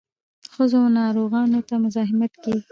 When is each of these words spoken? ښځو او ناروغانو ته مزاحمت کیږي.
ښځو 0.53 0.77
او 0.83 0.89
ناروغانو 0.97 1.59
ته 1.67 1.73
مزاحمت 1.83 2.31
کیږي. 2.43 2.67